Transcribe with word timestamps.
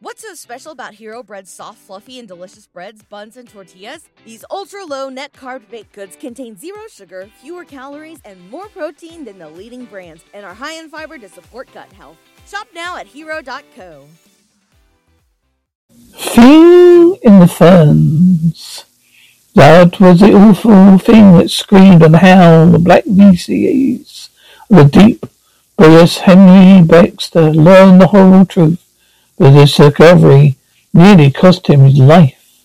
What's 0.00 0.22
so 0.22 0.32
special 0.34 0.70
about 0.70 0.94
Hero 0.94 1.24
Bread's 1.24 1.50
soft, 1.50 1.78
fluffy, 1.78 2.20
and 2.20 2.28
delicious 2.28 2.68
breads, 2.68 3.02
buns, 3.02 3.36
and 3.36 3.48
tortillas? 3.48 4.08
These 4.24 4.44
ultra 4.48 4.84
low 4.84 5.08
net 5.08 5.32
carb 5.32 5.68
baked 5.68 5.92
goods 5.92 6.14
contain 6.14 6.56
zero 6.56 6.82
sugar, 6.88 7.28
fewer 7.42 7.64
calories, 7.64 8.20
and 8.24 8.48
more 8.48 8.68
protein 8.68 9.24
than 9.24 9.40
the 9.40 9.48
leading 9.48 9.86
brands, 9.86 10.22
and 10.32 10.46
are 10.46 10.54
high 10.54 10.74
in 10.74 10.88
fiber 10.88 11.18
to 11.18 11.28
support 11.28 11.68
gut 11.74 11.92
health. 11.94 12.16
Shop 12.46 12.68
now 12.72 12.96
at 12.96 13.08
hero.co. 13.08 14.04
Thing 16.12 17.16
in 17.22 17.40
the 17.40 17.48
fens. 17.48 18.84
That 19.56 19.98
was 19.98 20.20
the 20.20 20.32
awful 20.32 20.98
thing 20.98 21.38
that 21.38 21.50
screamed 21.50 22.04
and 22.04 22.14
howled 22.14 22.72
the 22.72 22.78
black 22.78 23.02
VCAs 23.02 24.28
the 24.70 24.84
deep. 24.84 25.26
Boyus 25.76 26.18
Henry 26.18 26.86
Baxter 26.86 27.50
learned 27.50 28.00
the 28.00 28.06
horrible 28.06 28.46
truth 28.46 28.87
but 29.38 29.52
this 29.52 29.76
discovery 29.76 30.56
nearly 30.92 31.30
cost 31.30 31.68
him 31.68 31.80
his 31.80 31.98
life. 31.98 32.64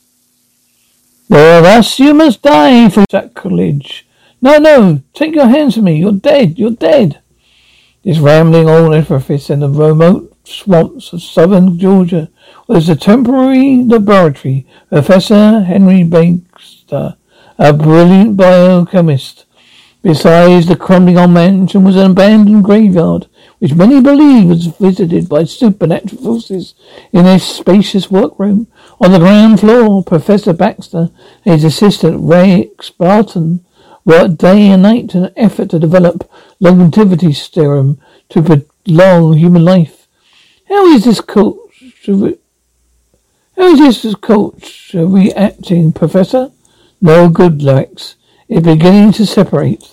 Well, 1.30 1.64
thus 1.64 2.00
you 2.00 2.14
must 2.14 2.42
die 2.42 2.90
for 2.90 3.06
sacrilege. 3.10 4.06
No, 4.42 4.58
no, 4.58 5.02
take 5.14 5.36
your 5.36 5.48
hands 5.48 5.76
from 5.76 5.86
me. 5.86 5.96
You're 5.98 6.12
dead. 6.12 6.60
You're 6.60 6.72
dead. 6.72 7.22
This 8.04 8.20
rambling 8.20 8.68
old 8.68 8.94
edifice 8.94 9.50
in 9.50 9.62
the 9.62 9.70
remote 9.70 10.36
swamps 10.44 11.14
of 11.14 11.22
southern 11.22 11.80
Georgia 11.80 12.30
was 12.68 12.90
a 12.90 12.96
temporary 12.96 13.84
laboratory. 13.84 14.68
Professor 14.90 15.62
Henry 15.62 16.04
Baxter, 16.04 17.16
a 17.58 17.72
brilliant 17.72 18.36
biochemist. 18.36 19.46
Besides 20.02 20.68
the 20.68 20.76
crumbling 20.76 21.18
old 21.18 21.32
mansion 21.32 21.86
was 21.86 21.96
an 21.96 22.12
abandoned 22.12 22.66
graveyard 22.66 23.28
which 23.64 23.76
many 23.76 24.02
believe 24.02 24.50
was 24.50 24.68
visited 24.68 25.30
by 25.30 25.46
supernatural 25.46 26.22
forces 26.22 26.76
in 27.14 27.26
a 27.26 27.40
spacious 27.40 28.12
workroom. 28.12 28.68
On 29.00 29.10
the 29.10 29.20
ground 29.20 29.62
floor, 29.62 30.04
Professor 30.04 30.52
Baxter 30.52 31.10
and 31.46 31.54
his 31.54 31.64
assistant 31.64 32.18
Ray 32.20 32.72
Spartan 32.82 33.64
worked 34.04 34.40
day 34.40 34.68
and 34.68 34.82
night 34.82 35.16
in 35.16 35.24
an 35.24 35.34
effort 35.38 35.70
to 35.70 35.80
develop 35.80 36.30
longevity 36.60 37.32
serum 37.32 38.02
to 38.28 38.44
prolong 38.44 39.38
human 39.38 39.64
life. 39.64 40.10
How 40.68 40.86
is 40.88 41.06
this 41.06 41.22
culture? 41.22 42.34
How 43.56 43.76
is 43.76 44.02
this 44.02 44.16
culture 44.16 45.08
reacting, 45.08 45.94
Professor? 45.94 46.52
No 47.00 47.30
good, 47.30 47.62
Lex. 47.62 48.18
It's 48.50 48.68
beginning 48.68 49.14
to 49.14 49.26
separate. 49.26 49.93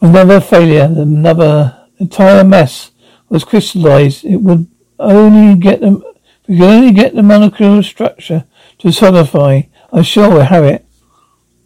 Another 0.00 0.40
failure, 0.40 0.84
another 0.84 1.88
entire 1.98 2.42
mess 2.42 2.90
was 3.28 3.44
crystallized. 3.44 4.24
It 4.24 4.38
would 4.38 4.66
only 4.98 5.58
get 5.58 5.80
them, 5.80 6.02
we 6.48 6.56
could 6.56 6.64
only 6.64 6.92
get 6.92 7.14
the 7.14 7.22
molecular 7.22 7.82
structure 7.82 8.44
to 8.78 8.92
solidify. 8.92 9.62
I'm 9.92 10.02
sure 10.02 10.28
we'll 10.30 10.42
have 10.42 10.64
it. 10.64 10.86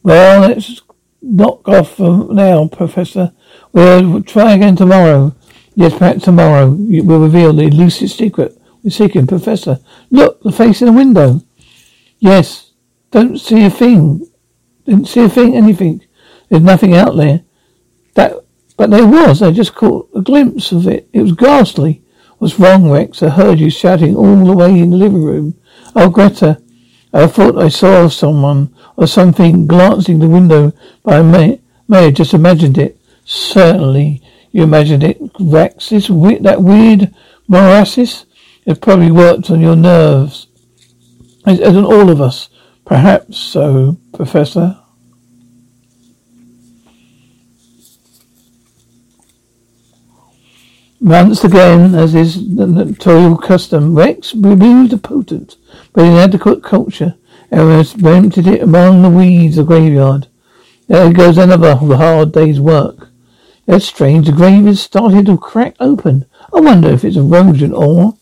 Well, 0.02 0.40
let's 0.48 0.82
knock 1.22 1.68
off 1.68 1.96
for 1.96 2.32
now, 2.32 2.68
Professor. 2.68 3.32
We'll 3.72 4.22
try 4.22 4.54
again 4.54 4.76
tomorrow. 4.76 5.34
Yes, 5.74 5.96
perhaps 5.96 6.24
tomorrow 6.24 6.70
we'll 6.70 7.20
reveal 7.20 7.52
the 7.52 7.62
elusive 7.62 8.10
secret 8.10 8.60
we're 8.82 8.90
seeking. 8.90 9.26
Professor, 9.26 9.78
look, 10.10 10.42
the 10.42 10.52
face 10.52 10.82
in 10.82 10.86
the 10.86 10.92
window. 10.92 11.40
Yes, 12.18 12.72
don't 13.10 13.38
see 13.38 13.64
a 13.64 13.70
thing. 13.70 14.26
Didn't 14.84 15.08
see 15.08 15.24
a 15.24 15.28
thing, 15.28 15.56
anything. 15.56 16.04
There's 16.48 16.62
nothing 16.62 16.94
out 16.94 17.16
there. 17.16 17.43
That, 18.14 18.44
but 18.76 18.90
there 18.90 19.06
was. 19.06 19.42
I 19.42 19.50
just 19.50 19.74
caught 19.74 20.08
a 20.14 20.20
glimpse 20.20 20.72
of 20.72 20.86
it. 20.86 21.08
It 21.12 21.22
was 21.22 21.32
ghastly. 21.32 22.02
What's 22.38 22.58
wrong, 22.58 22.90
Rex? 22.90 23.22
I 23.22 23.28
heard 23.28 23.60
you 23.60 23.70
shouting 23.70 24.16
all 24.16 24.44
the 24.44 24.56
way 24.56 24.78
in 24.78 24.90
the 24.90 24.96
living 24.96 25.22
room. 25.22 25.54
Oh, 25.94 26.10
Greta, 26.10 26.60
I 27.12 27.26
thought 27.28 27.56
I 27.56 27.68
saw 27.68 28.08
someone 28.08 28.74
or 28.96 29.06
something 29.06 29.66
glancing 29.66 30.18
the 30.18 30.28
window, 30.28 30.72
but 31.04 31.14
I 31.14 31.22
may, 31.22 31.60
may 31.88 32.06
have 32.06 32.14
just 32.14 32.34
imagined 32.34 32.76
it. 32.76 32.98
Certainly, 33.24 34.20
you 34.50 34.62
imagined 34.62 35.04
it, 35.04 35.20
Rex. 35.38 35.90
This 35.90 36.08
that 36.08 36.62
weird 36.62 37.14
morasis, 37.48 38.26
it 38.66 38.80
probably 38.80 39.10
worked 39.10 39.50
on 39.50 39.60
your 39.60 39.76
nerves, 39.76 40.48
as, 41.46 41.60
as 41.60 41.76
on 41.76 41.84
all 41.84 42.10
of 42.10 42.20
us. 42.20 42.48
Perhaps 42.84 43.38
so, 43.38 43.96
Professor. 44.12 44.83
Once 51.04 51.44
again, 51.44 51.94
as 51.94 52.14
is 52.14 52.56
the 52.56 52.66
notorious 52.66 53.38
custom, 53.42 53.94
Rex 53.94 54.34
removed 54.34 54.90
the 54.90 54.96
potent 54.96 55.58
but 55.92 56.02
inadequate 56.02 56.62
culture 56.62 57.14
and 57.50 57.70
emptied 58.06 58.46
it 58.46 58.62
among 58.62 59.02
the 59.02 59.10
weeds 59.10 59.58
of 59.58 59.66
the 59.66 59.74
graveyard. 59.74 60.28
There 60.88 61.12
goes 61.12 61.36
another 61.36 61.76
hard 61.76 62.32
day's 62.32 62.58
work. 62.58 63.08
That's 63.66 63.84
strange. 63.84 64.24
The 64.24 64.32
grave 64.32 64.66
is 64.66 64.80
starting 64.80 65.26
to 65.26 65.36
crack 65.36 65.76
open. 65.78 66.24
I 66.54 66.60
wonder 66.60 66.88
if 66.88 67.04
it's 67.04 67.18
erosion 67.18 67.74
or... 67.74 68.16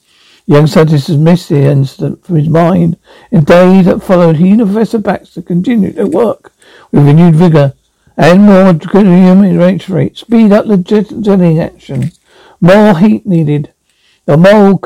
The 0.49 0.55
young 0.55 0.67
scientist 0.67 1.07
dismissed 1.07 1.51
the 1.51 1.63
incident 1.63 2.27
from 2.27 2.35
his 2.35 2.49
mind. 2.49 2.99
In 3.31 3.45
days 3.45 3.85
that 3.85 4.03
followed, 4.03 4.39
he 4.39 4.51
and 4.51 4.61
Professor 4.61 4.99
Baxter 4.99 5.43
continued 5.43 5.95
their 5.95 6.09
work 6.09 6.53
with 6.91 7.07
renewed 7.07 7.37
vigor 7.37 7.75
and 8.17 8.43
more 8.43 8.73
draconian 8.73 9.57
rate. 9.57 10.17
Speed 10.17 10.51
up 10.51 10.67
the 10.67 10.79
jetting 10.79 11.61
action. 11.61 12.11
More 12.65 12.97
heat 12.97 13.27
needed. 13.27 13.75
The 14.25 14.37
mold 14.37 14.83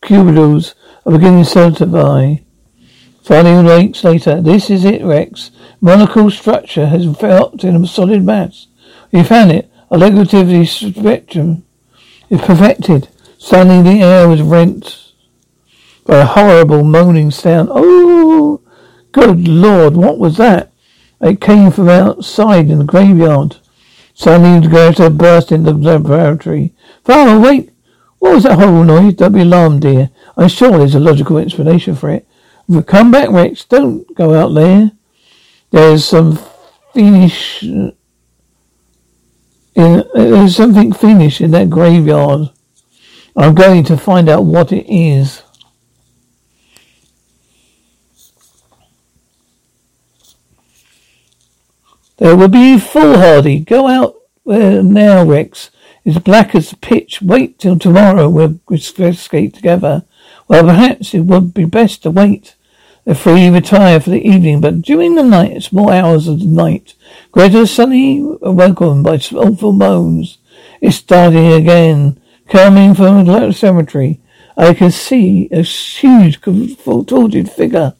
cubicles 0.00 0.74
are 1.04 1.12
beginning 1.12 1.42
to 1.42 1.50
solidify. 1.50 2.36
Finding 3.24 3.64
weeks 3.64 4.04
later, 4.04 4.40
this 4.40 4.70
is 4.70 4.84
it, 4.84 5.02
Rex. 5.04 5.50
Monocle 5.80 6.30
structure 6.30 6.86
has 6.86 7.04
developed 7.04 7.64
in 7.64 7.74
a 7.74 7.86
solid 7.86 8.24
mass. 8.24 8.68
We 9.10 9.24
found 9.24 9.50
it. 9.50 9.72
A 9.90 9.96
negativity 9.96 10.64
spectrum 10.66 11.64
is 12.30 12.40
perfected. 12.40 13.08
Suddenly 13.38 13.82
the 13.82 14.02
air 14.04 14.28
was 14.28 14.40
rent 14.40 15.12
by 16.06 16.18
a 16.18 16.26
horrible 16.26 16.84
moaning 16.84 17.32
sound. 17.32 17.70
Oh, 17.72 18.60
good 19.10 19.48
lord, 19.48 19.96
what 19.96 20.18
was 20.18 20.36
that? 20.36 20.72
It 21.20 21.40
came 21.40 21.72
from 21.72 21.88
outside 21.88 22.70
in 22.70 22.78
the 22.78 22.84
graveyard. 22.84 23.56
Suddenly 24.22 24.68
Greta 24.68 25.10
burst 25.10 25.50
into 25.50 25.72
the 25.72 25.98
laboratory. 25.98 26.72
Father, 27.04 27.40
wait! 27.40 27.72
What 28.20 28.34
was 28.34 28.44
that 28.44 28.54
horrible 28.54 28.84
noise? 28.84 29.14
Don't 29.14 29.32
be 29.32 29.40
alarmed, 29.40 29.82
dear. 29.82 30.10
I'm 30.36 30.46
sure 30.46 30.78
there's 30.78 30.94
a 30.94 31.00
logical 31.00 31.38
explanation 31.38 31.96
for 31.96 32.08
it. 32.08 32.24
Come 32.86 33.10
back, 33.10 33.30
Rex. 33.30 33.64
Don't 33.64 34.14
go 34.14 34.34
out 34.34 34.54
there. 34.54 34.92
There's 35.72 36.04
some 36.04 36.38
fiendish... 36.94 37.64
In, 37.64 37.94
there's 39.74 40.54
something 40.54 40.92
fiendish 40.92 41.40
in 41.40 41.50
that 41.50 41.68
graveyard. 41.68 42.50
I'm 43.36 43.56
going 43.56 43.82
to 43.86 43.96
find 43.96 44.28
out 44.28 44.44
what 44.44 44.70
it 44.70 44.86
is. 44.88 45.42
There 52.22 52.36
will 52.36 52.46
be 52.46 52.78
foolhardy. 52.78 53.58
Go 53.58 53.88
out 53.88 54.14
there 54.46 54.80
now, 54.80 55.24
Rex. 55.24 55.72
It's 56.04 56.20
black 56.20 56.54
as 56.54 56.72
pitch. 56.74 57.20
Wait 57.20 57.58
till 57.58 57.76
tomorrow. 57.76 58.28
We'll 58.28 58.60
escape 58.70 59.54
together. 59.54 60.04
Well, 60.46 60.62
perhaps 60.62 61.14
it 61.14 61.22
would 61.22 61.52
be 61.52 61.64
best 61.64 62.04
to 62.04 62.12
wait. 62.12 62.54
The 63.04 63.16
three 63.16 63.50
retire 63.50 63.98
for 63.98 64.10
the 64.10 64.24
evening, 64.24 64.60
but 64.60 64.82
during 64.82 65.16
the 65.16 65.24
night, 65.24 65.64
small 65.64 65.90
hours 65.90 66.28
of 66.28 66.38
the 66.38 66.46
night, 66.46 66.94
Greta 67.32 67.62
is 67.62 67.72
suddenly 67.72 68.18
awoken 68.40 69.02
by 69.02 69.16
awful 69.32 69.72
moans. 69.72 70.38
It's 70.80 70.98
starting 70.98 71.52
again, 71.52 72.20
coming 72.48 72.94
from 72.94 73.24
the 73.24 73.50
cemetery. 73.50 74.20
I 74.56 74.74
can 74.74 74.92
see 74.92 75.48
a 75.50 75.62
huge, 75.62 76.40
contorted 76.40 77.50
figure. 77.50 77.94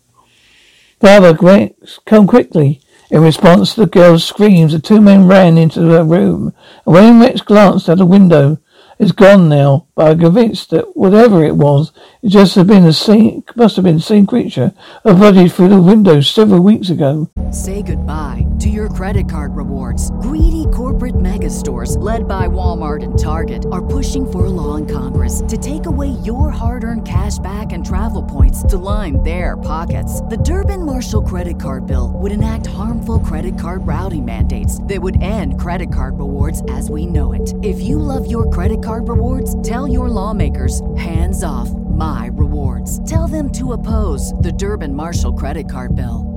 Father, 1.01 1.35
Rex, 1.35 1.99
come 2.07 2.29
quickly. 2.29 2.81
In 3.13 3.21
response 3.21 3.75
to 3.75 3.81
the 3.81 3.87
girl's 3.87 4.25
screams, 4.25 4.73
the 4.73 4.79
two 4.79 4.99
men 4.99 5.27
ran 5.27 5.59
into 5.59 5.81
the 5.81 6.03
room, 6.03 6.55
and 6.87 6.95
when 6.95 7.21
Rex 7.21 7.43
glanced 7.43 7.91
out 7.91 7.99
the 7.99 8.07
window, 8.07 8.57
is 9.03 9.13
gone 9.13 9.49
now, 9.49 9.89
but 9.97 10.13
I'm 10.13 10.21
convinced 10.21 10.71
that 10.71 10.97
whatever 10.97 11.43
it 11.45 11.57
was, 11.57 11.93
it 12.23 12.29
just 12.29 12.55
have 12.55 12.69
been 12.69 12.85
the 12.85 12.93
same, 12.93 13.43
must 13.57 13.75
have 13.75 13.85
been 13.85 13.97
the 13.97 14.03
same 14.03 14.27
creature 14.27 14.73
avoided 15.05 15.53
through 15.53 15.71
the 15.71 15.83
window 15.83 16.21
several 16.21 16.63
weeks 16.63 16.89
ago. 16.89 17.29
Say 17.51 17.83
goodbye 17.83 18.47
to 18.61 18.69
your 18.69 18.89
credit 18.89 19.29
card 19.29 19.57
rewards. 19.57 20.13
Greedy 20.23 20.67
corporate 20.73 21.21
mega 21.21 21.51
stores, 21.51 21.97
led 21.97 22.29
by 22.29 22.47
Walmart 22.47 23.03
and 23.03 23.19
Target, 23.19 23.67
are 23.73 23.85
pushing 23.85 24.25
for 24.31 24.47
a 24.47 24.49
law 24.49 24.77
in 24.77 24.87
Congress 24.87 25.43
to 25.49 25.59
take 25.59 25.87
away 25.87 26.11
your 26.23 26.51
hard 26.51 26.85
earned 26.85 27.07
cash 27.07 27.39
back 27.39 27.73
and 27.73 27.85
travel 27.85 28.23
points 28.23 28.63
to 28.63 28.79
line 28.79 29.21
their 29.25 29.57
pockets. 29.57 30.21
The 30.23 30.37
Durbin 30.37 30.87
Marshall 30.87 31.23
credit 31.23 31.59
card 31.59 31.89
bill 31.89 32.13
would 32.15 32.31
enact 32.31 32.67
harmful 32.67 33.19
credit 33.19 33.59
card 33.59 33.85
routing 33.85 34.25
mandates 34.25 34.81
that 34.85 35.03
would 35.03 35.21
end 35.23 35.61
credit 35.61 35.93
card 35.93 36.21
rewards 36.21 36.63
as 36.71 36.89
we 36.89 37.05
know 37.05 37.33
it. 37.33 37.53
If 37.65 37.81
you 37.81 37.99
love 37.99 38.31
your 38.31 38.49
credit 38.51 38.83
card 38.83 38.92
rewards, 39.01 39.61
tell 39.63 39.89
your 39.89 40.09
lawmakers 40.09 40.81
hands 40.97 41.43
off 41.43 41.71
my 41.71 42.31
rewards. 42.33 43.09
Tell 43.09 43.29
them 43.29 43.51
to 43.53 43.73
oppose 43.73 44.33
the 44.35 44.53
Durbin 44.53 44.95
Marshall 44.95 45.33
credit 45.35 45.71
card 45.71 45.95
bill. 45.95 46.29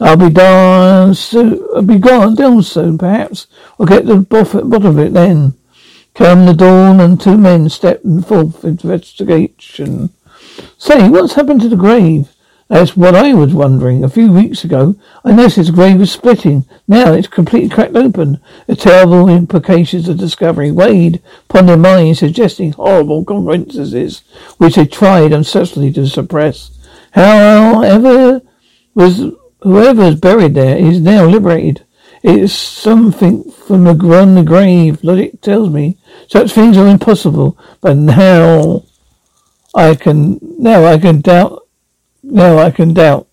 I'll 0.00 0.16
be 0.16 0.30
gone 0.30 1.14
soon. 1.14 1.66
I'll 1.74 1.82
be 1.82 1.98
gone 1.98 2.34
down 2.34 2.62
soon, 2.62 2.98
perhaps. 2.98 3.46
I'll 3.78 3.86
get 3.86 4.06
to 4.06 4.16
the 4.16 4.22
bottom 4.22 4.86
of 4.86 4.98
it 4.98 5.12
then. 5.12 5.54
Come 6.14 6.46
the 6.46 6.54
dawn, 6.54 7.00
and 7.00 7.20
two 7.20 7.36
men 7.36 7.68
stepped 7.68 8.04
forth 8.26 8.64
into 8.64 8.90
investigation. 8.90 10.10
Say, 10.78 11.08
what's 11.08 11.34
happened 11.34 11.60
to 11.62 11.68
the 11.68 11.76
grave? 11.76 12.33
That's 12.74 12.96
what 12.96 13.14
I 13.14 13.34
was 13.34 13.54
wondering. 13.54 14.02
A 14.02 14.08
few 14.08 14.32
weeks 14.32 14.64
ago, 14.64 14.96
I 15.24 15.30
noticed 15.30 15.68
the 15.68 15.72
grave 15.72 16.00
was 16.00 16.10
splitting. 16.10 16.64
Now 16.88 17.12
it's 17.12 17.28
completely 17.28 17.68
cracked 17.68 17.94
open. 17.94 18.40
The 18.66 18.74
terrible 18.74 19.28
implications 19.28 20.08
of 20.08 20.18
discovery 20.18 20.72
weighed 20.72 21.22
upon 21.48 21.66
their 21.66 21.76
minds, 21.76 22.18
suggesting 22.18 22.72
horrible 22.72 23.24
consequences, 23.24 24.22
which 24.58 24.74
they 24.74 24.86
tried 24.86 25.32
unsuccessfully 25.32 25.92
to 25.92 26.08
suppress. 26.08 26.76
However, 27.12 28.42
was 28.92 29.22
whoever 29.60 30.02
is 30.02 30.16
buried 30.16 30.54
there 30.54 30.76
is 30.76 30.98
now 30.98 31.26
liberated. 31.26 31.84
It's 32.24 32.52
something 32.52 33.52
from 33.52 33.84
the 33.84 33.94
ground 33.94 34.36
the 34.36 34.42
grave. 34.42 35.04
Logic 35.04 35.40
tells 35.40 35.70
me 35.70 35.96
such 36.26 36.50
things 36.50 36.76
are 36.76 36.88
impossible, 36.88 37.56
but 37.80 37.96
now 37.96 38.82
I 39.76 39.94
can 39.94 40.40
now 40.58 40.84
I 40.84 40.98
can 40.98 41.20
doubt 41.20 41.63
now 42.24 42.58
I 42.58 42.70
can 42.70 42.94
doubt. 42.94 43.28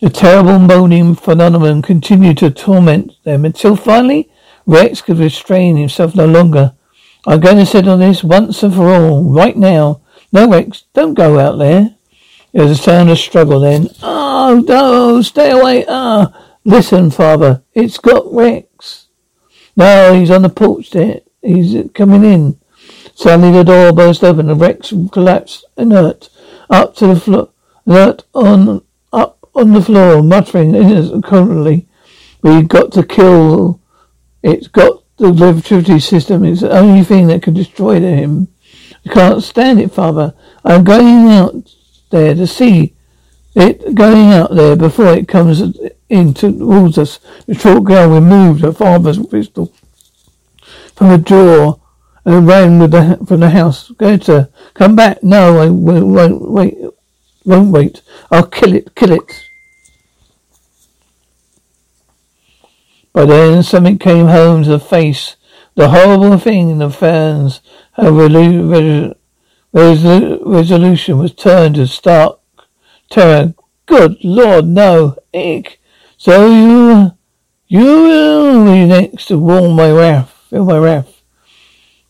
The 0.00 0.10
terrible 0.10 0.58
moaning 0.58 1.14
phenomenon 1.14 1.80
continued 1.80 2.36
to 2.38 2.50
torment 2.50 3.12
them 3.24 3.46
until 3.46 3.74
finally 3.74 4.28
Rex 4.66 5.00
could 5.00 5.18
restrain 5.18 5.76
himself 5.76 6.14
no 6.14 6.26
longer. 6.26 6.74
I'm 7.26 7.40
going 7.40 7.56
to 7.56 7.64
settle 7.64 7.96
this 7.96 8.22
once 8.22 8.62
and 8.62 8.74
for 8.74 8.90
all, 8.90 9.24
right 9.24 9.56
now. 9.56 10.02
No, 10.30 10.46
Rex, 10.46 10.84
don't 10.92 11.14
go 11.14 11.38
out 11.38 11.58
there. 11.58 11.96
There 12.52 12.64
was 12.64 12.78
a 12.78 12.82
sound 12.82 13.08
of 13.08 13.18
struggle 13.18 13.60
then. 13.60 13.88
Oh, 14.02 14.62
no, 14.66 15.22
stay 15.22 15.50
away. 15.50 15.86
Ah, 15.88 16.58
listen, 16.64 17.10
father, 17.10 17.62
it's 17.72 17.96
got 17.96 18.30
Rex. 18.30 18.73
No, 19.76 20.14
he's 20.14 20.30
on 20.30 20.42
the 20.42 20.48
porch 20.48 20.90
there. 20.90 21.20
He's 21.42 21.90
coming 21.92 22.24
in. 22.24 22.58
Suddenly 23.14 23.52
the 23.52 23.64
door 23.64 23.92
burst 23.92 24.24
open 24.24 24.50
and 24.50 24.60
Rex 24.60 24.92
collapsed 25.12 25.64
inert 25.76 26.28
up 26.68 26.96
to 26.96 27.06
the 27.08 27.16
floor, 27.16 27.50
inert 27.86 28.24
on 28.34 28.82
up 29.12 29.38
on 29.54 29.72
the 29.72 29.82
floor, 29.82 30.22
muttering 30.22 30.74
incoherently. 30.74 31.86
We've 32.42 32.68
got 32.68 32.92
to 32.92 33.02
kill. 33.02 33.80
It's 34.42 34.68
got 34.68 35.02
the 35.16 35.26
electricity 35.26 36.00
system. 36.00 36.44
It's 36.44 36.60
the 36.60 36.76
only 36.76 37.04
thing 37.04 37.28
that 37.28 37.42
can 37.42 37.54
destroy 37.54 38.00
him. 38.00 38.48
I 39.06 39.12
can't 39.12 39.42
stand 39.42 39.80
it, 39.80 39.92
father. 39.92 40.34
I'm 40.64 40.84
going 40.84 41.28
out 41.28 41.54
there 42.10 42.34
to 42.34 42.46
see 42.46 42.94
it 43.54 43.94
going 43.94 44.32
out 44.32 44.54
there 44.54 44.76
before 44.76 45.14
it 45.14 45.28
comes 45.28 45.62
in 46.14 46.32
towards 46.32 46.96
us. 46.96 47.18
The 47.46 47.54
short 47.54 47.84
girl 47.84 48.08
removed 48.08 48.62
her 48.62 48.72
father's 48.72 49.18
pistol 49.26 49.72
from 50.94 51.08
the 51.08 51.18
drawer 51.18 51.80
and 52.24 52.46
ran 52.46 52.78
with 52.78 52.92
the, 52.92 53.18
from 53.26 53.40
the 53.40 53.50
house. 53.50 53.90
Go 53.90 54.16
to 54.16 54.48
come 54.74 54.94
back. 54.94 55.22
No, 55.22 55.58
I 55.58 55.68
won't 55.68 56.40
wait. 56.50 56.74
Won't 57.44 57.72
wait. 57.72 58.00
I'll 58.30 58.46
kill 58.46 58.74
it. 58.74 58.94
Kill 58.94 59.12
it. 59.12 59.44
By 63.12 63.26
then 63.26 63.62
something 63.62 63.98
came 63.98 64.28
home 64.28 64.62
to 64.62 64.70
the 64.70 64.80
face. 64.80 65.36
The 65.74 65.90
horrible 65.90 66.38
thing 66.38 66.70
in 66.70 66.78
the 66.78 66.90
fens. 66.90 67.60
Her 67.94 68.12
resolution 69.72 71.18
was 71.18 71.34
turned 71.34 71.74
to 71.74 71.86
stark 71.86 72.38
terror. 73.10 73.54
Good 73.86 74.16
Lord, 74.24 74.66
no, 74.66 75.16
Ick. 75.34 75.78
So 76.16 76.46
you, 76.46 77.12
you 77.66 77.84
will 77.84 78.64
be 78.64 78.86
next 78.86 79.26
to 79.26 79.38
warm 79.38 79.74
my 79.74 79.90
wrath, 79.90 80.30
feel 80.48 80.64
my 80.64 80.78
wrath. 80.78 81.22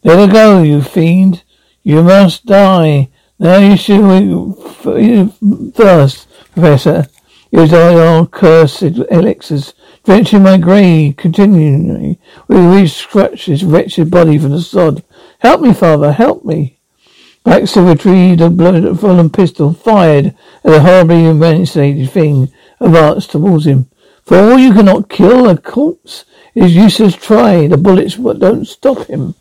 Let 0.02 0.18
her 0.18 0.32
go, 0.32 0.62
you 0.62 0.82
fiend. 0.82 1.42
You 1.82 2.02
must 2.02 2.46
die. 2.46 3.08
Now 3.38 3.58
you 3.58 3.76
should 3.76 4.54
first, 5.74 6.28
Professor. 6.52 7.06
Use 7.50 7.72
all 7.72 8.26
cursed 8.26 8.82
elixirs, 8.82 9.74
drenching 10.04 10.42
my 10.42 10.56
grave 10.58 11.16
continually. 11.16 12.18
We 12.48 12.56
reach 12.56 12.92
scratch 12.92 13.46
this 13.46 13.62
wretched 13.62 14.10
body 14.10 14.38
from 14.38 14.50
the 14.50 14.60
sod. 14.60 15.04
Help 15.38 15.60
me, 15.60 15.72
father, 15.72 16.12
help 16.12 16.44
me. 16.44 16.80
Baxter 17.44 17.82
retrieved 17.82 18.40
a 18.40 18.50
blood 18.50 18.98
fallen 18.98 19.30
pistol, 19.30 19.72
fired 19.72 20.34
at 20.64 20.70
the 20.70 20.80
horribly 20.80 21.26
emaciated 21.26 22.10
thing, 22.10 22.52
advanced 22.80 23.30
towards 23.30 23.66
him. 23.66 23.88
For 24.24 24.38
all 24.38 24.58
you 24.58 24.72
cannot 24.72 25.10
kill 25.10 25.48
a 25.48 25.56
corpse, 25.56 26.24
it 26.54 26.64
is 26.64 26.74
useless 26.74 27.14
try. 27.14 27.66
The 27.66 27.76
bullets 27.76 28.16
don't 28.16 28.64
stop 28.64 29.06
him. 29.06 29.34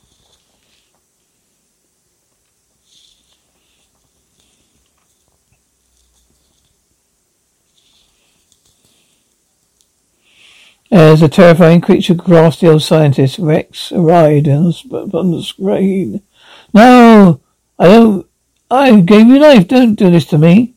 As 10.91 11.21
the 11.21 11.27
terrifying 11.27 11.81
creature 11.81 12.13
grasped 12.13 12.61
the 12.61 12.69
old 12.69 12.83
scientist, 12.83 13.39
Rex 13.39 13.91
arrived 13.91 14.47
on 14.47 14.71
the 14.71 15.43
screen. 15.43 16.21
No! 16.71 17.41
I 17.79 17.87
don't. 17.87 18.27
I 18.69 18.99
gave 19.01 19.27
you 19.27 19.39
life. 19.39 19.67
Don't 19.67 19.95
do 19.95 20.11
this 20.11 20.25
to 20.25 20.37
me. 20.37 20.75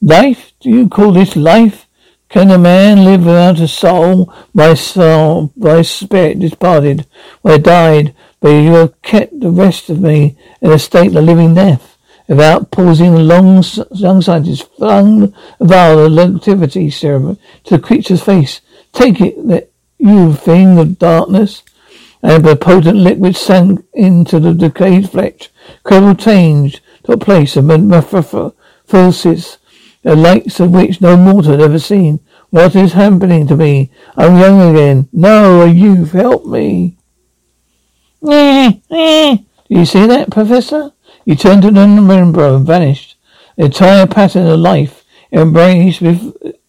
Life? 0.00 0.52
Do 0.60 0.70
you 0.70 0.88
call 0.88 1.12
this 1.12 1.34
life? 1.34 1.88
Can 2.30 2.52
a 2.52 2.58
man 2.58 3.04
live 3.04 3.26
without 3.26 3.58
a 3.58 3.66
soul? 3.66 4.32
My 4.54 4.74
soul, 4.74 5.52
my 5.56 5.82
spirit 5.82 6.38
departed, 6.38 7.06
where 7.42 7.54
I 7.54 7.58
died, 7.58 8.14
but 8.40 8.50
you 8.50 8.72
have 8.74 9.02
kept 9.02 9.40
the 9.40 9.50
rest 9.50 9.90
of 9.90 10.00
me 10.00 10.38
in 10.60 10.70
a 10.70 10.78
state 10.78 11.16
of 11.16 11.24
living 11.24 11.54
death. 11.54 11.98
Without 12.28 12.70
pausing, 12.70 13.14
the 13.14 13.20
long, 13.20 13.64
young 13.90 14.22
scientist 14.22 14.72
flung 14.76 15.34
a 15.58 15.64
vial 15.64 15.98
of 15.98 16.12
electricity 16.12 16.88
serum 16.88 17.36
to 17.64 17.76
the 17.76 17.82
creature's 17.82 18.22
face. 18.22 18.60
Take 18.92 19.20
it, 19.20 19.48
that 19.48 19.72
you 19.98 20.32
thing 20.32 20.78
of 20.78 21.00
darkness 21.00 21.64
and 22.22 22.44
the 22.44 22.54
potent 22.54 22.98
liquid 22.98 23.34
sank 23.34 23.84
into 23.92 24.38
the 24.38 24.54
decayed 24.54 25.10
flesh. 25.10 25.50
Incredible 25.78 26.14
change 26.14 26.80
took 27.02 27.20
place 27.20 27.56
of 27.56 27.64
metamorphosis, 27.64 29.58
the 30.02 30.16
likes 30.16 30.60
of 30.60 30.70
which 30.70 31.00
no 31.00 31.16
mortal 31.16 31.52
had 31.52 31.60
ever 31.60 31.78
seen. 31.78 32.20
What 32.50 32.74
is 32.74 32.94
happening 32.94 33.46
to 33.48 33.56
me? 33.56 33.90
I'm 34.16 34.38
young 34.38 34.74
again. 34.74 35.08
No, 35.12 35.62
a 35.62 35.68
youth. 35.68 36.12
Help 36.12 36.46
me. 36.46 36.96
Do 38.22 38.80
you 39.68 39.84
see 39.84 40.06
that, 40.06 40.30
Professor? 40.30 40.92
He 41.24 41.36
turned 41.36 41.62
to 41.62 41.70
the 41.70 41.80
rainbow 41.80 42.56
and 42.56 42.66
vanished. 42.66 43.16
The 43.56 43.66
entire 43.66 44.06
pattern 44.06 44.46
of 44.46 44.58
life 44.58 45.04
embraced, 45.32 46.02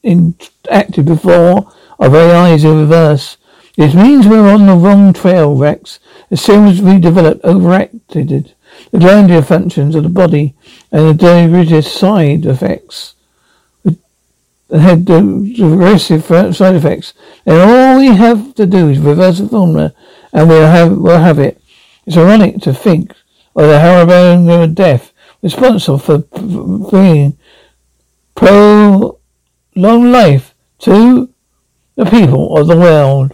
in, 0.04 0.36
acted 0.70 1.06
before 1.06 1.72
our 2.00 2.10
very 2.10 2.34
eyes 2.34 2.64
in 2.64 2.78
reverse. 2.78 3.38
This 3.78 3.96
means 3.96 4.28
we're 4.28 4.52
on 4.52 4.66
the 4.66 4.76
wrong 4.76 5.14
trail, 5.14 5.56
Rex. 5.56 6.00
As 6.30 6.42
soon 6.42 6.68
as 6.68 6.82
we 6.82 7.00
develop 7.00 7.40
overacted 7.44 8.54
the 8.92 9.00
glandular 9.00 9.42
functions 9.42 9.96
of 9.96 10.04
the 10.04 10.10
body 10.10 10.54
and 10.92 11.08
the 11.08 11.14
derivative 11.14 11.86
side 11.86 12.46
effects 12.46 13.16
that 14.72 14.80
had 14.80 15.10
uh, 15.10 15.18
aggressive 15.18 16.32
uh, 16.32 16.52
side 16.52 16.76
effects, 16.76 17.14
then 17.46 17.60
all 17.60 18.00
we 18.00 18.08
have 18.08 18.56
to 18.56 18.66
do 18.66 18.90
is 18.90 19.00
reverse 19.00 19.40
the 19.40 19.48
formula 19.48 19.94
and 20.34 20.48
we'll 20.48 20.68
have 20.68 20.98
we'll 20.98 21.20
have 21.20 21.40
it. 21.40 21.62
It's 22.06 22.18
ironic 22.18 22.62
to 22.62 22.74
think 22.74 23.12
of 23.56 23.68
the 23.68 23.80
Haribo 23.80 24.74
death 24.74 25.12
responsible 25.42 26.00
for 26.00 26.20
bringing 26.20 27.38
pro 28.36 29.20
long 29.76 30.12
life 30.12 30.56
to 30.80 31.30
the 31.96 32.06
people 32.06 32.58
of 32.58 32.68
the 32.68 32.78
world. 32.78 33.34